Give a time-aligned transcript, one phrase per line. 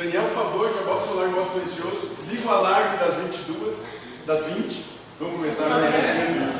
[0.00, 2.08] Daniel, por favor, já bota o celular em modo silencioso.
[2.14, 3.76] Desliga o alarme das 22,
[4.24, 4.84] das 20.
[5.20, 6.50] Vamos começar agradecendo.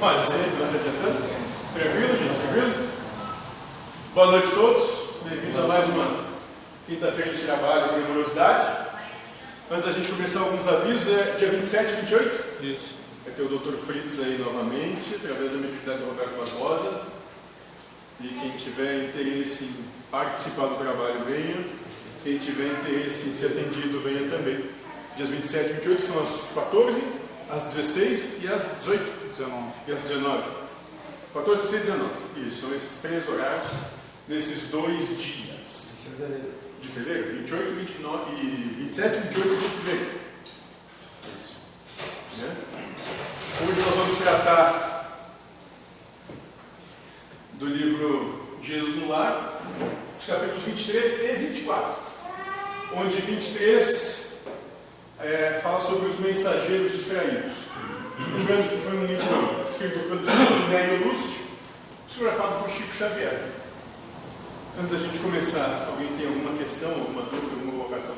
[0.00, 1.28] Pode ser, não se adiantando?
[1.74, 2.40] Tranquilo, gente?
[2.40, 2.88] Tranquilo?
[4.14, 4.88] Boa noite a todos.
[5.30, 6.24] Bem-vindos a mais uma
[6.88, 8.88] quinta-feira de trabalho com morosidade.
[9.70, 12.64] Antes da gente começar alguns avisos, é dia 27 e 28?
[12.64, 12.94] Isso.
[13.24, 13.76] Vai ter o Dr.
[13.86, 17.17] Fritz aí novamente, através da mediunidade do Roberto Barbosa.
[18.20, 21.64] E quem tiver interesse em participar do trabalho, venha.
[22.24, 24.64] Quem tiver interesse em ser atendido, venha também.
[25.16, 27.02] Dias 27 e 28 são às 14,
[27.48, 29.28] às 16 e às 18.
[29.36, 29.72] 19.
[29.86, 30.48] E às 19.
[31.32, 32.48] 14, 16 e 19.
[32.48, 33.68] Isso, são esses três horários
[34.26, 35.88] nesses dois dias.
[36.82, 37.38] De fevereiro?
[37.38, 40.20] 28, 29 e 27 e 28 de fevereiro.
[41.36, 41.56] Isso.
[42.38, 42.56] Né?
[43.62, 44.97] Hoje nós vamos tratar
[47.58, 49.60] do livro Jesus no Lar,
[50.18, 52.08] os capítulos 23 e 24.
[52.94, 54.34] Onde 23
[55.20, 57.52] é, fala sobre os mensageiros distraídos.
[58.36, 61.46] Lembrando que foi um livro escrito pelo Nélio Lúcio,
[62.08, 63.50] psicografado por Chico Xavier.
[64.78, 68.16] Antes da gente começar, alguém tem alguma questão, alguma dúvida, alguma colocação?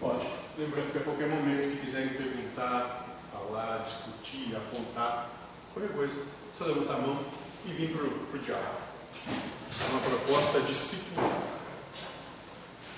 [0.00, 0.26] Pode.
[0.58, 3.07] Lembrando que a qualquer momento que quiserem perguntar,
[3.48, 5.30] falar, discutir, apontar,
[5.72, 6.22] qualquer coisa,
[6.56, 7.18] só levantar a mão
[7.64, 8.78] e vir para o diálogo.
[9.26, 11.32] É uma proposta discípulo.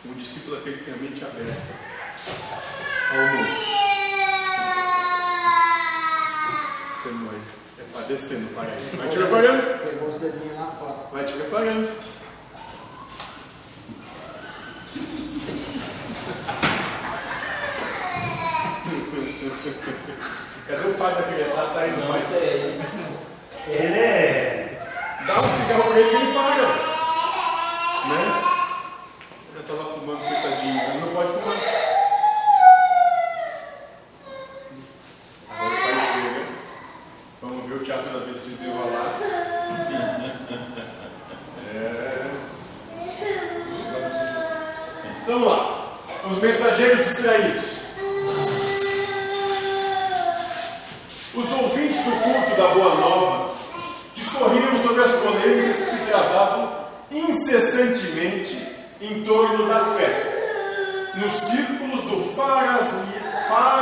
[0.04, 1.62] Um discípulo é aquele que tem a mente aberta
[3.12, 3.48] ao mundo.
[6.90, 7.42] Descendo aí.
[7.78, 8.96] É padecendo, para isso.
[8.96, 9.84] Vai te preparando.
[9.84, 11.08] Pegou os dedinhos na porta.
[11.12, 12.20] Vai te preparando.
[20.66, 21.22] Cadê o pai da?
[21.72, 22.22] Tá aí pai.
[23.68, 24.78] Ele é.
[25.26, 26.49] Dá um cigarro pra ele que ele paga.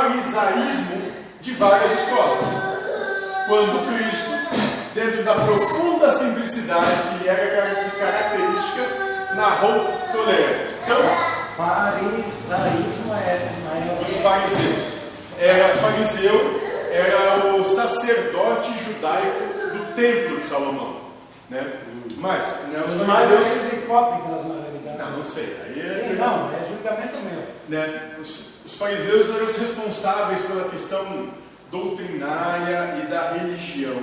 [0.09, 1.11] Farisaísmo
[1.41, 2.45] de várias escolas,
[3.47, 4.31] quando Cristo,
[4.93, 6.85] dentro da profunda simplicidade
[7.17, 10.73] que lhe era car- característica, narrou tolerante.
[10.83, 10.97] Então,
[11.57, 13.49] Farisaísmo é.
[14.01, 14.99] os fariseus.
[15.37, 16.59] Era fariseu,
[16.91, 19.43] era o sacerdote judaico
[19.73, 21.01] do templo de Salomão.
[21.49, 21.65] Né?
[22.17, 23.73] Mas, né, os fariseus.
[23.73, 24.97] hipócritas, na realidade.
[24.97, 25.57] Não, não sei.
[25.65, 27.43] Aí é, Sim, não, é julgamento meu.
[27.69, 28.48] né, os
[28.79, 31.29] fariseus eram os responsáveis pela questão
[31.69, 34.01] doutrinária e da religião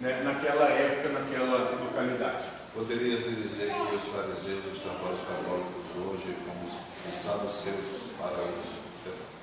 [0.00, 2.44] né, naquela época, naquela localidade.
[2.74, 6.72] Poderia-se dizer que os fariseus os católicos hoje como os
[7.08, 7.86] os saduceus
[8.18, 8.78] para os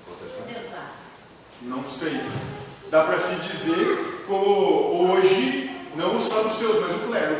[0.05, 0.71] protestantes?
[1.61, 2.21] Não sei.
[2.89, 7.37] Dá para se dizer como hoje, não os saduceus, mas o clero.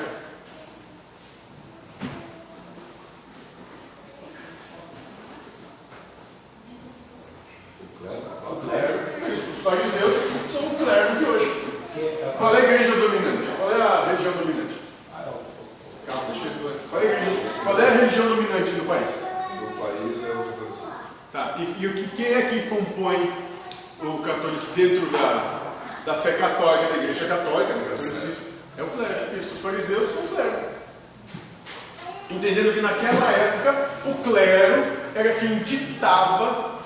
[7.81, 8.21] O clero?
[8.51, 8.99] O clero.
[9.31, 10.15] Isso, Os fariseus
[10.51, 11.63] são o clero de hoje.
[11.93, 13.47] Que é- Qual é a igreja dominante?
[13.57, 14.75] Qual é a religião dominante?
[15.13, 18.71] Ah, é o- Calma, deixa eu Qual é a, igreja, qual é a religião dominante
[18.71, 19.09] no país?
[19.61, 20.89] No país é o catolicismo.
[21.31, 23.31] Tá, e, e o que, quem é que compõe
[24.01, 25.73] o catolicismo dentro da,
[26.05, 28.45] da fé católica, da igreja católica, do catolicismo?
[28.77, 29.37] É o clero.
[29.39, 30.69] Isso, os fariseus são o clero.
[32.30, 36.80] Entendendo que naquela época o clero era quem ditava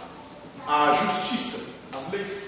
[0.67, 2.43] a justiça, as leis.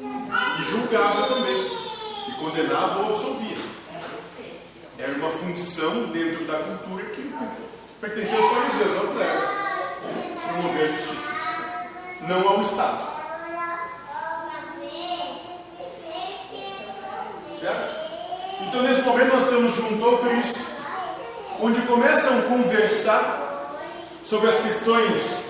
[0.00, 1.82] E julgava também.
[2.28, 3.56] E condenava ou absolvia.
[4.98, 7.34] Era uma função dentro da cultura que
[8.00, 9.40] pertencia aos fariseus, ao clero.
[10.48, 11.32] Promover a justiça.
[12.28, 13.12] Não ao Estado.
[17.62, 18.02] Certo?
[18.72, 20.58] Então, nesse momento, nós estamos junto ao Cristo,
[21.60, 23.78] onde começam a conversar
[24.24, 25.44] sobre as questões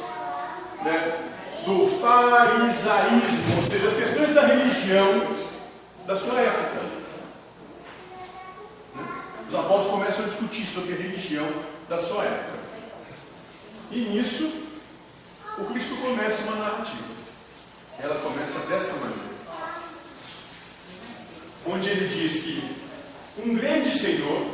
[0.83, 1.21] né,
[1.65, 5.47] do farisaísmo, ou seja, as questões da religião
[6.05, 6.83] da sua época.
[8.97, 9.07] Né?
[9.49, 11.49] Os apóstolos começam a discutir sobre a religião
[11.89, 12.59] da sua época.
[13.93, 14.65] E nisso,
[15.59, 17.13] o Cristo começa uma narrativa.
[18.01, 19.33] Ela começa dessa maneira.
[21.65, 22.82] onde ele diz que
[23.39, 24.47] um grande senhor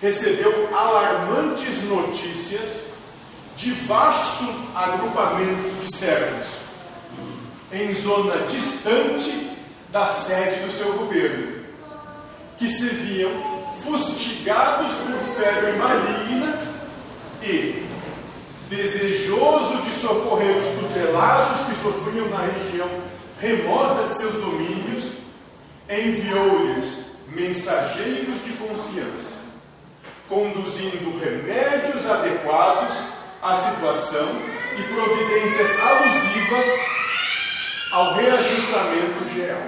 [0.00, 2.92] recebeu alarmantes notícias
[3.56, 4.44] de vasto
[4.74, 6.64] agrupamento de servos
[7.72, 9.50] em zona distante
[9.90, 11.64] da sede do seu governo,
[12.58, 13.32] que se viam
[13.82, 16.58] fustigados por febre maligna
[17.42, 17.84] e,
[18.68, 22.88] desejoso de socorrer os tutelados que sofriam na região
[23.40, 25.04] remota de seus domínios,
[25.88, 27.03] enviou-lhes
[27.34, 29.44] mensageiros de confiança,
[30.28, 33.08] conduzindo remédios adequados
[33.42, 34.28] à situação
[34.78, 36.68] e providências alusivas
[37.92, 39.62] ao reajustamento geral.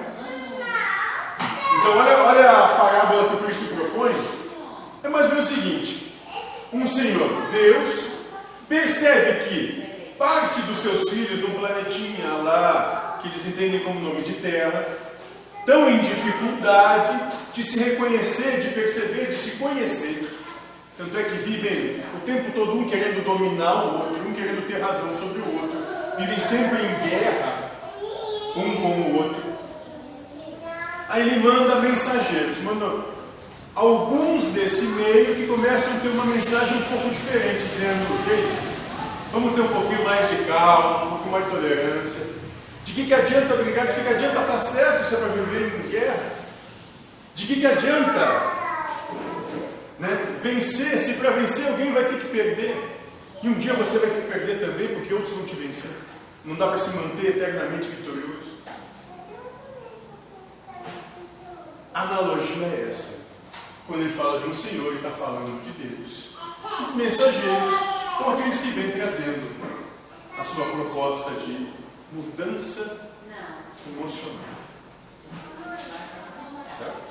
[1.78, 4.14] Então, olha, olha a parábola que o Cristo propõe.
[5.02, 6.18] É mais ou menos o seguinte:
[6.72, 8.06] um Senhor, Deus,
[8.68, 14.34] percebe que parte dos seus filhos num planetinha lá, que eles entendem como nome de
[14.34, 15.05] terra,
[15.66, 17.18] estão em dificuldade
[17.52, 20.38] de se reconhecer, de perceber, de se conhecer.
[20.96, 24.80] Tanto é que vivem o tempo todo um querendo dominar o outro, um querendo ter
[24.80, 25.76] razão sobre o outro,
[26.18, 27.72] vivem sempre em guerra
[28.56, 29.42] um com o outro.
[31.08, 33.04] Aí ele manda mensageiros, manda
[33.74, 38.56] alguns desse meio que começam a ter uma mensagem um pouco diferente, dizendo, gente,
[39.32, 42.45] vamos ter um pouquinho mais de calma, um pouquinho mais de tolerância.
[42.86, 43.88] De que, que adianta brigar?
[43.88, 46.32] De que, que adianta estar certo se para viver em guerra?
[47.34, 48.52] De que, que adianta
[49.98, 52.76] né, vencer se para vencer alguém vai ter que perder?
[53.42, 55.90] E um dia você vai ter que perder também porque outros vão te vencer.
[56.44, 58.56] Não dá para se manter eternamente vitorioso.
[61.92, 63.26] A analogia é essa.
[63.88, 66.36] Quando ele fala de um Senhor, ele está falando de Deus.
[66.94, 67.74] Mensageiros
[68.16, 69.56] são aqueles que vêm trazendo
[70.38, 73.08] a sua proposta de mudança
[73.86, 74.56] emocional.
[76.66, 77.06] Certo?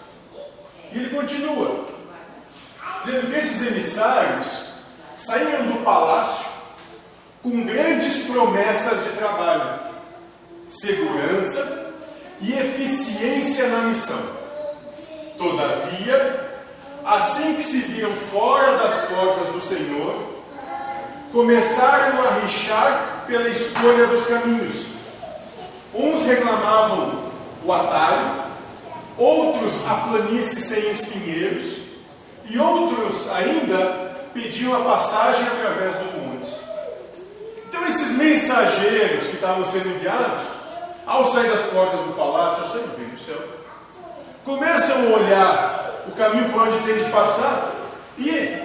[0.91, 1.87] E ele continua,
[3.03, 4.65] dizendo que esses emissários
[5.15, 6.55] saíram do palácio
[7.41, 9.79] com grandes promessas de trabalho,
[10.67, 11.93] segurança
[12.41, 14.35] e eficiência na missão.
[15.37, 16.59] Todavia,
[17.05, 20.34] assim que se viram fora das portas do Senhor,
[21.31, 24.87] começaram a rixar pela escolha dos caminhos.
[25.93, 27.23] Uns reclamavam
[27.63, 28.43] o atalho,
[29.17, 31.77] outros a planície sem espinheiros,
[32.47, 36.59] e outros ainda pediam a passagem através dos montes.
[37.67, 40.41] Então, esses mensageiros que estavam sendo enviados,
[41.05, 43.41] ao sair das portas do palácio, ao sair do céu,
[44.43, 47.71] começam a olhar o caminho por onde tem de passar
[48.17, 48.64] e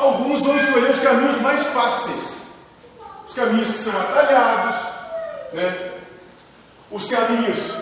[0.00, 2.40] alguns vão escolher os caminhos mais fáceis,
[3.26, 4.76] os caminhos que são atalhados,
[5.52, 5.90] né?
[6.90, 7.72] os caminhos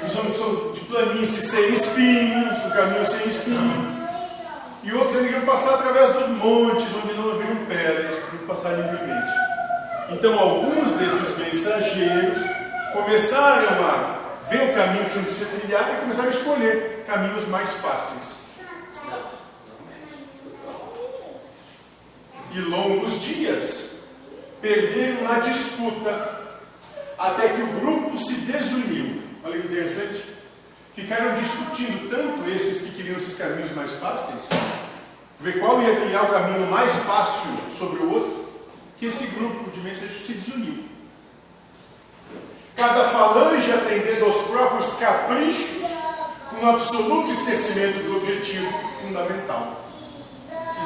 [0.00, 4.02] que são de planície sem espinhos, o caminho sem espinho,
[4.82, 9.32] e outros iriam passar através dos montes onde não haveriam pedras, para passar livremente.
[10.10, 12.38] Então, alguns desses mensageiros
[12.92, 14.18] começaram a
[14.50, 18.41] ver o caminho que tinham que ser trilhado e começaram a escolher caminhos mais fáceis.
[22.54, 23.90] E longos dias
[24.60, 26.40] perderam na disputa
[27.18, 29.22] até que o grupo se desuniu.
[29.44, 30.24] Olha que interessante.
[30.94, 34.48] Ficaram discutindo tanto esses que queriam esses caminhos mais fáceis,
[35.40, 38.48] ver qual ia trilhar o caminho mais fácil sobre o outro,
[38.98, 40.92] que esse grupo de mensageiros se desuniu
[42.82, 45.88] cada falange atendendo aos próprios caprichos,
[46.50, 49.80] com um absoluto esquecimento do objetivo fundamental.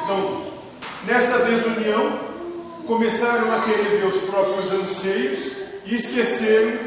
[0.03, 0.56] Então,
[1.07, 2.19] nessa desunião,
[2.85, 5.53] começaram a querer ver os próprios anseios
[5.85, 6.77] e esqueceram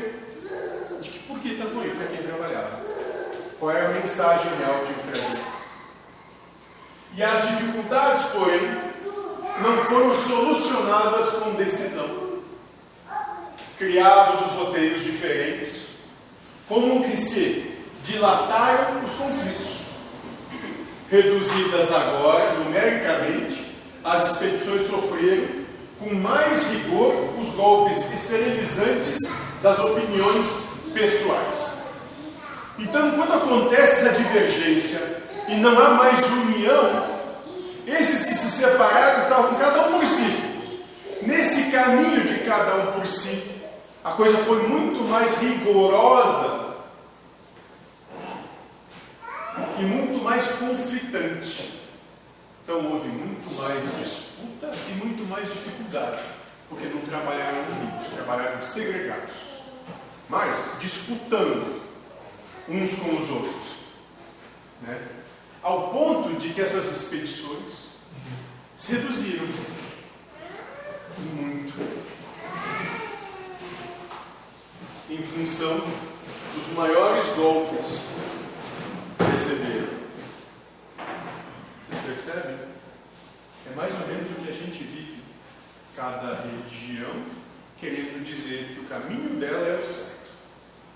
[1.00, 2.80] de que por que estavam aí, para quem trabalhava.
[3.58, 5.40] Qual era a mensagem real de trazer.
[7.16, 8.60] E as dificuldades, porém,
[9.62, 12.30] não foram solucionadas com decisão
[13.78, 15.86] criados os roteiros diferentes,
[16.68, 17.74] como que se
[18.04, 19.80] dilataram os conflitos,
[21.10, 23.69] reduzidas agora, numericamente,
[24.04, 25.60] as expedições sofreram
[25.98, 29.18] com mais rigor os golpes esterilizantes
[29.62, 30.48] das opiniões
[30.94, 31.70] pessoais.
[32.78, 35.00] Então, quando acontece essa divergência
[35.48, 37.20] e não há mais união,
[37.86, 40.50] esses que se separaram estavam cada um por si.
[41.22, 43.50] Nesse caminho de cada um por si,
[44.02, 46.76] a coisa foi muito mais rigorosa
[49.78, 51.79] e muito mais conflitante.
[52.70, 56.22] Então houve muito mais disputa e muito mais dificuldade,
[56.68, 59.34] porque não trabalharam unidos, trabalharam segregados,
[60.28, 61.82] mas disputando
[62.68, 63.72] uns com os outros.
[64.82, 65.04] Né?
[65.60, 67.86] Ao ponto de que essas expedições
[68.76, 69.48] se reduziram
[71.34, 71.74] muito
[75.10, 75.80] em função
[76.54, 78.04] dos maiores golpes
[79.18, 80.00] que receberam.
[81.90, 82.70] Vocês percebem?
[83.70, 85.22] É mais ou menos o que a gente vive.
[86.00, 87.12] Cada religião
[87.78, 90.30] querendo dizer que o caminho dela é o certo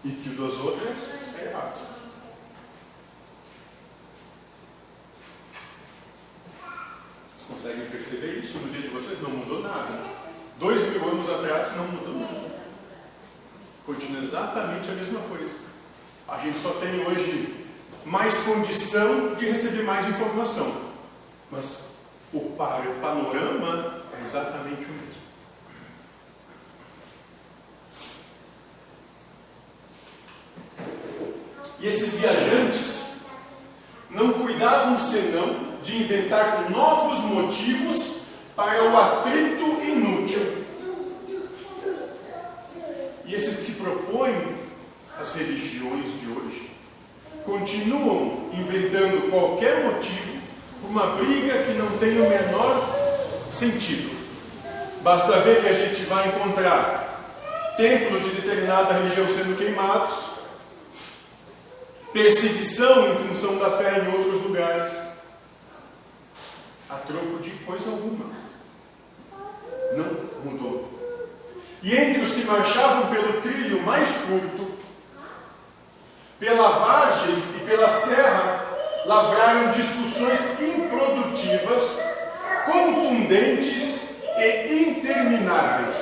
[0.03, 0.97] e que o das outras
[1.39, 1.79] é errado.
[7.47, 8.57] Conseguem perceber isso?
[8.57, 9.93] No dia de vocês não mudou nada.
[10.59, 12.51] Dois mil anos atrás não mudou nada.
[13.85, 15.59] Continua exatamente a mesma coisa.
[16.27, 17.67] A gente só tem hoje
[18.07, 20.95] mais condição de receber mais informação.
[21.51, 21.94] Mas
[22.39, 25.25] o panorama é exatamente o mesmo.
[31.81, 33.05] E esses viajantes
[34.11, 38.17] não cuidavam senão de inventar novos motivos
[38.57, 40.65] para o atrito inútil.
[43.27, 44.57] E esses que propõem
[45.21, 46.71] as religiões de hoje
[47.45, 50.34] continuam inventando qualquer motivo
[50.83, 53.05] uma briga que não tem o menor
[53.51, 54.15] sentido.
[55.03, 57.05] Basta ver que a gente vai encontrar
[57.77, 60.17] templos de determinada religião sendo queimados,
[62.13, 64.93] perseguição em função da fé em outros lugares,
[66.89, 68.33] a troco de coisa alguma.
[69.97, 70.05] Não
[70.45, 70.91] mudou.
[71.83, 74.73] E entre os que marchavam pelo trilho mais curto,
[76.39, 78.54] pela vargem e pela serra,
[79.05, 81.99] lavraram discussões improdutivas,
[82.65, 85.97] contundentes e intermináveis.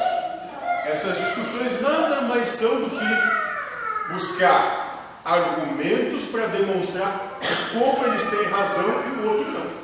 [0.84, 7.38] Essas discussões nada mais são do que buscar argumentos para demonstrar
[7.72, 9.82] como eles têm razão e o outro não.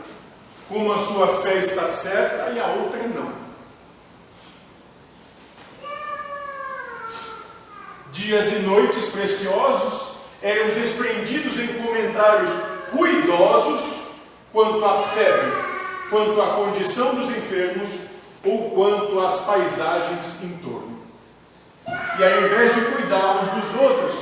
[0.68, 3.32] Como a sua fé está certa e a outra não.
[8.12, 14.08] Dias e noites preciosos eram desprendidos em comentários ruidosos
[14.52, 15.52] quanto à febre,
[16.10, 17.90] quanto à condição dos enfermos
[18.44, 20.98] ou quanto às paisagens em torno.
[21.86, 24.12] E ao invés de cuidar uns dos outros,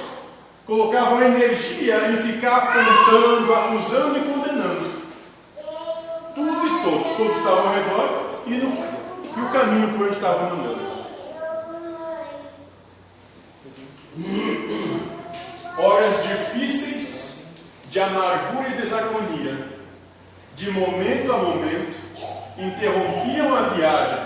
[0.67, 4.91] colocavam energia em ficar apontando, acusando e condenando.
[6.35, 8.69] Tudo e todos, todos estavam ao redor e, no,
[9.37, 10.87] e o caminho por onde estavam andando.
[15.79, 16.36] Horas difíceis
[17.97, 19.57] de amargura e desarmonia,
[20.55, 21.97] de momento a momento,
[22.59, 24.19] interrompiam a viagem,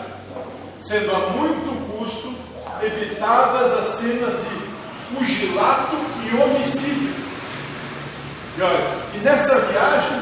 [0.80, 2.34] sendo a muito custo
[2.82, 7.14] evitadas as cenas de pugilato e homicídio.
[8.58, 8.80] E, olha,
[9.14, 10.20] e nessa viagem,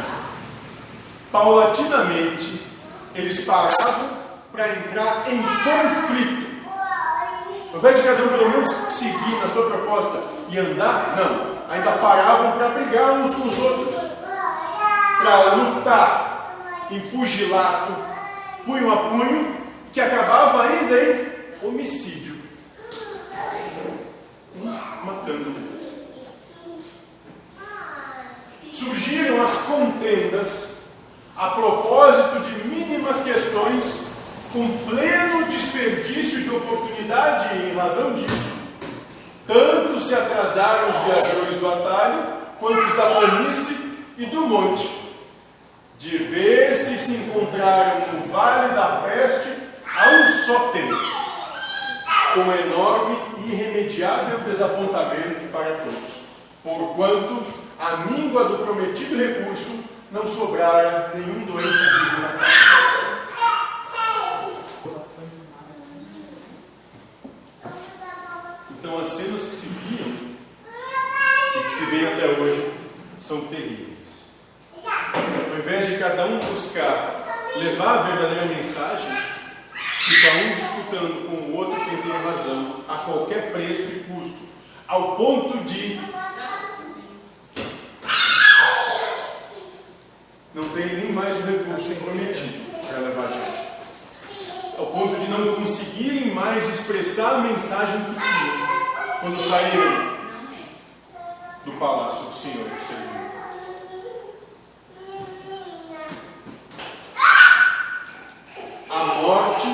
[1.32, 2.66] paulatinamente,
[3.14, 4.10] eles paravam
[4.52, 6.48] para entrar em conflito.
[7.72, 11.57] Ao invés de cada um pelo menos seguir na sua proposta e andar, não.
[11.68, 13.94] Ainda paravam para brigar uns com os outros,
[15.20, 17.92] para lutar em pugilato,
[18.64, 19.54] punho a punho,
[19.92, 22.38] que acabava ainda em homicídio.
[24.56, 24.64] Um
[25.04, 25.78] matando o outro.
[28.72, 30.78] Surgiram as contendas
[31.36, 34.02] a propósito de mínimas questões,
[34.52, 38.57] com pleno desperdício de oportunidade em razão disso.
[39.48, 42.22] Tanto se atrasaram os viajores do atalho,
[42.60, 44.90] quanto os da planície e do monte.
[45.98, 49.48] De vez que se encontraram no vale da peste
[49.86, 50.94] a um só tempo,
[52.34, 56.10] com enorme e irremediável desapontamento para todos,
[56.62, 57.42] porquanto
[57.80, 62.57] a míngua do prometido recurso não sobrara nenhum doente vivo na casa.
[68.78, 70.14] Então as cenas que se viam
[71.56, 72.72] e que se veem até hoje
[73.18, 74.26] são terríveis.
[74.84, 79.10] Ao invés de cada um buscar levar a verdadeira mensagem,
[79.74, 84.38] fica um disputando com o outro quem tem razão, a qualquer preço e custo,
[84.86, 86.00] ao ponto de
[90.54, 93.68] não tem nem mais o recurso prometido para levar adiante.
[94.78, 98.57] Ao ponto de não conseguirem mais expressar a mensagem que tinham
[99.20, 100.18] quando saíram
[101.64, 103.28] do palácio do Senhor que serviu.
[108.90, 109.68] A morte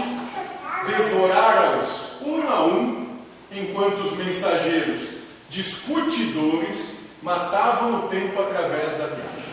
[0.86, 3.18] devorara-os um a um,
[3.52, 9.44] enquanto os mensageiros discutidores matavam o tempo através da viagem.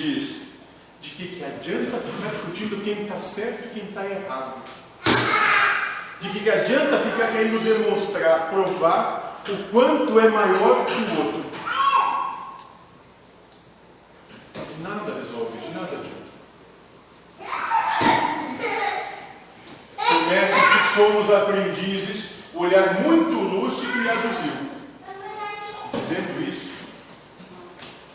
[0.00, 0.54] diz
[1.00, 4.62] de que, que adianta ficar discutindo quem está certo e quem está errado.
[6.20, 11.50] De que, que adianta ficar querendo demonstrar, provar o quanto é maior que o outro.
[14.82, 16.20] Nada resolve, de nada adianta.
[20.28, 24.70] Mestre fixou nos aprendizes olhar muito lúcido e abusivo.
[25.92, 26.70] Dizendo isso,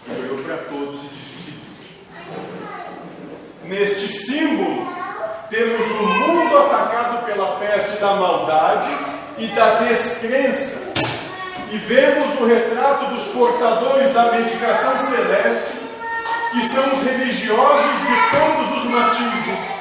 [0.07, 2.05] ele olhou para todos e disse o seguinte:
[3.63, 4.87] Neste símbolo,
[5.49, 10.93] temos o mundo atacado pela peste da maldade e da descrença.
[11.71, 15.73] E vemos o retrato dos portadores da medicação celeste,
[16.51, 19.79] que são os religiosos de todos os matizes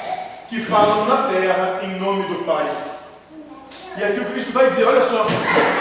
[0.48, 2.66] que falam na terra em nome do Pai.
[3.96, 5.24] E aqui o Cristo vai dizer: olha só,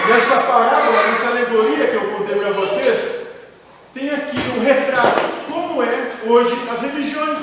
[0.08, 3.27] nessa parábola, nessa alegoria que eu contei para vocês,
[3.94, 7.39] tem aqui um retrato, como é hoje as religiões,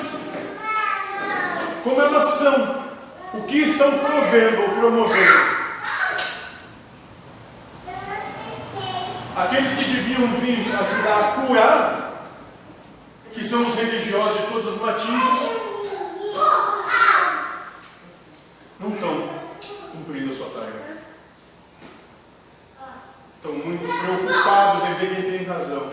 [1.83, 2.85] como elas são,
[3.33, 5.60] o que estão provendo ou promovendo.
[10.21, 12.11] Aqueles que deviam vir ajudar a curar,
[13.33, 15.61] que são os religiosos de todas as matizes,
[18.79, 19.41] não estão
[19.91, 21.01] cumprindo a sua tarefa.
[23.35, 25.89] Estão muito preocupados em ver quem tem razão.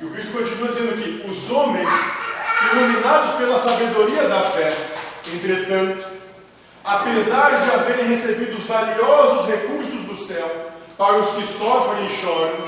[0.00, 1.88] E o Cristo continua dizendo aqui: os homens,
[2.72, 4.74] iluminados pela sabedoria da fé,
[5.34, 6.09] entretanto,
[6.84, 12.64] apesar de haverem recebido os valiosos recursos do céu para os que sofrem e choram,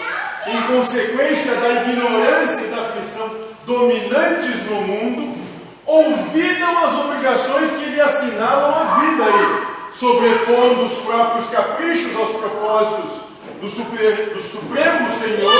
[0.47, 3.31] em consequência da ignorância e da aflição
[3.67, 5.39] dominantes no mundo,
[5.87, 13.23] olvidam as obrigações que lhe assinalam a vida aí, sobrepondo os próprios caprichos aos propósitos
[13.61, 15.53] do, super, do Supremo Senhor,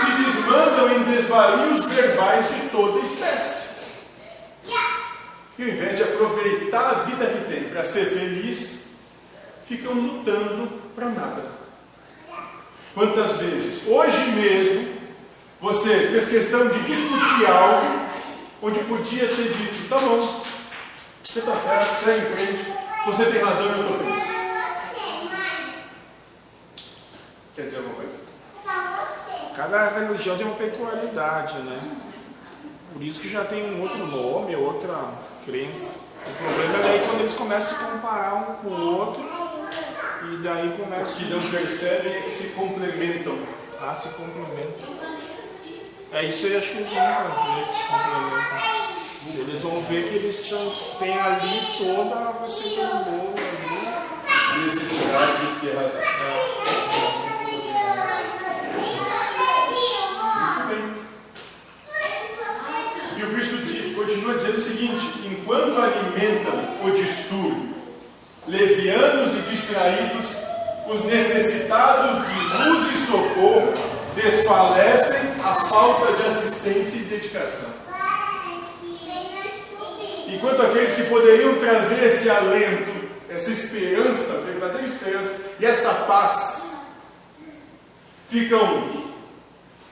[0.00, 3.67] se desmandam em desvarios verbais de toda espécie.
[5.58, 8.84] E ao invés de aproveitar a vida que tem para ser feliz,
[9.66, 11.42] ficam lutando para nada.
[12.94, 14.94] Quantas vezes, hoje mesmo,
[15.60, 18.08] você fez questão de discutir algo
[18.62, 20.42] onde podia ter dito: tá bom,
[21.24, 24.38] você está certo, segue em frente, você tem razão e eu estou feliz.
[27.56, 28.12] Quer dizer alguma coisa?
[29.56, 31.96] Cada religião tem uma peculiaridade, né?
[32.92, 35.14] Por isso que já tem um outro nome, outra
[35.48, 35.96] crença.
[36.26, 39.22] O problema é daí quando eles começam a se comparar um com o outro
[40.30, 43.38] e daí O começam que não percebem é que se complementam.
[43.80, 45.08] a se complementar.
[46.12, 47.00] É isso aí, acho que eles vão
[47.32, 48.88] ver que se complementam.
[49.26, 50.48] Eles vão ver que eles
[50.98, 53.38] têm ali toda a ali.
[54.64, 56.00] Necessidade de ter razão.
[60.34, 60.98] Muito bem.
[63.18, 67.74] E o Cristo diz- continua dizendo o seguinte: enquanto alimentam o distúrbio,
[68.46, 70.36] levianos e distraídos,
[70.88, 73.74] os necessitados de luz e socorro
[74.14, 77.68] desfalecem a falta de assistência e dedicação.
[80.28, 86.72] Enquanto aqueles que poderiam trazer esse alento, essa esperança, verdadeira esperança e essa paz,
[88.28, 89.08] ficam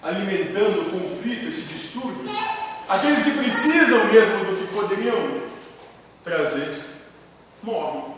[0.02, 2.30] alimentando o conflito, esse distúrbio,
[2.88, 5.42] aqueles que precisam mesmo do que poderiam
[6.22, 6.84] trazer,
[7.62, 8.14] morrem,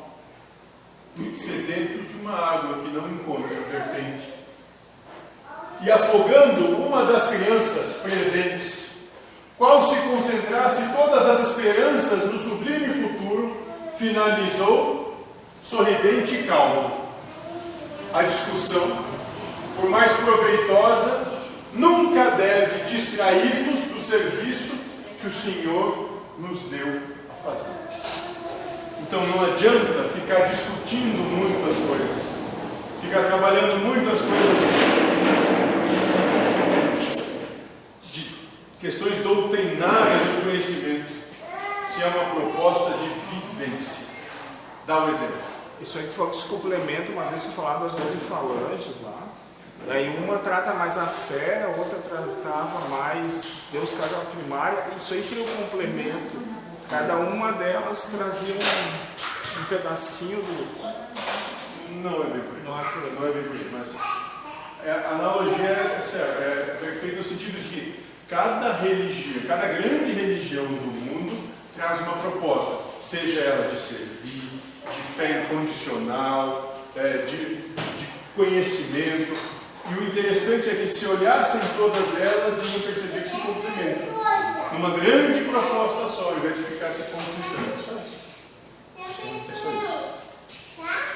[1.34, 4.32] sedentos de uma água que não encontra vertente.
[5.80, 8.88] E afogando uma das crianças presentes,
[9.56, 13.56] qual se concentrasse todas as esperanças no sublime futuro,
[13.96, 15.26] finalizou
[15.62, 17.08] sorridente e calmo.
[18.12, 19.04] A discussão,
[19.76, 21.27] por mais proveitosa,
[21.72, 24.74] nunca deve distrair-nos do serviço
[25.20, 27.00] que o Senhor nos deu
[27.30, 27.72] a fazer.
[29.02, 32.34] Então não adianta ficar discutindo muitas coisas,
[33.00, 34.58] ficar trabalhando muitas coisas
[38.02, 38.36] de
[38.80, 41.12] questões doutrinárias de conhecimento,
[41.84, 44.06] se é uma proposta de vivência.
[44.86, 45.48] Dá um exemplo.
[45.80, 49.28] Isso aí que se complementa, uma vez que falar das 12 falanges lá.
[49.86, 54.84] Daí uma trata mais a fé, a outra tratava mais Deus cada primária.
[54.96, 56.42] Isso aí seria o complemento.
[56.90, 60.98] Cada uma delas trazia um, um pedacinho do.
[62.02, 62.62] Não é bem por aí.
[62.64, 63.16] Não é por aí.
[63.18, 63.96] Não é bem por aí, mas
[64.84, 70.12] é, a analogia é, séria, é perfeita no sentido de que cada religião, cada grande
[70.12, 77.56] religião do mundo traz uma proposta, seja ela de servir, de fé incondicional, é, de,
[77.56, 79.57] de conhecimento.
[79.90, 84.18] E o interessante é que se olhassem todas elas, iam perceber que se complementam.
[84.72, 87.82] Numa grande proposta só, ao invés de ficar se conflitando.
[87.84, 88.18] Só isso.
[89.50, 90.18] É só isso.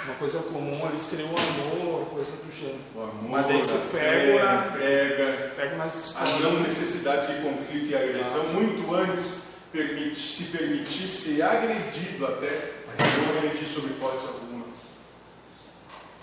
[0.04, 2.80] Uma coisa comum ali seria o amor, coisa do gênero.
[2.96, 7.34] O amor, Mas daí a pega fé, na- a entrega, Pega mais a não necessidade
[7.36, 9.34] de conflito e agressão, muito antes
[9.70, 14.64] permite, se permitir ser agredido até, mas não agredir sob hipótese alguma.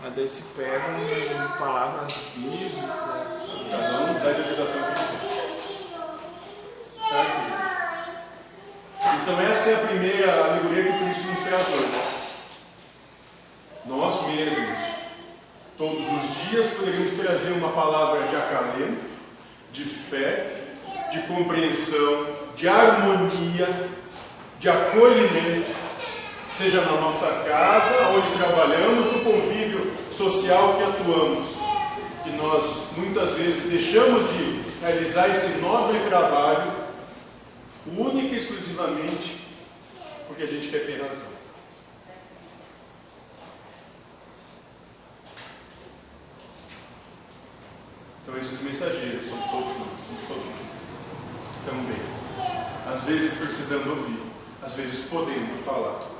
[0.01, 2.79] Mas daí se pegam em palavras bíblicas.
[3.69, 5.19] Cada um dá interpretação que quiser.
[7.09, 7.59] Certo?
[9.21, 12.09] Então essa é a primeira alegoria que Cristo nos traz hoje.
[13.85, 14.79] Nós mesmos,
[15.77, 19.01] todos os dias, poderíamos trazer uma palavra de acalento,
[19.71, 20.63] de fé,
[21.11, 23.89] de compreensão, de harmonia,
[24.59, 25.75] de acolhimento,
[26.51, 29.78] seja na nossa casa, onde trabalhamos, no convívio
[30.19, 31.47] social que atuamos,
[32.25, 36.73] que nós muitas vezes deixamos de realizar esse nobre trabalho,
[37.87, 39.39] única e exclusivamente
[40.27, 41.39] porque a gente quer ter razão.
[48.21, 51.65] Então esses mensageiros são todos nós, somos todos nós.
[51.65, 52.93] Também.
[52.93, 54.19] Às vezes precisando ouvir,
[54.61, 56.18] às vezes podendo falar,